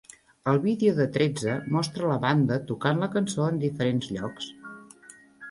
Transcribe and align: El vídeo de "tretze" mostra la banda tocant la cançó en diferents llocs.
El 0.51 0.55
vídeo 0.61 0.95
de 0.99 1.05
"tretze" 1.17 1.57
mostra 1.75 2.09
la 2.13 2.15
banda 2.23 2.57
tocant 2.73 3.05
la 3.05 3.11
cançó 3.17 3.47
en 3.51 3.61
diferents 3.67 4.11
llocs. 4.19 4.51